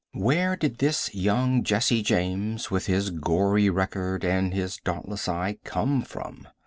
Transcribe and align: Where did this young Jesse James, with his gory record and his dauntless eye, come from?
Where 0.15 0.55
did 0.55 0.79
this 0.79 1.13
young 1.13 1.61
Jesse 1.63 2.01
James, 2.01 2.71
with 2.71 2.87
his 2.87 3.11
gory 3.11 3.69
record 3.69 4.25
and 4.25 4.51
his 4.51 4.77
dauntless 4.77 5.29
eye, 5.29 5.59
come 5.63 6.01
from? 6.01 6.47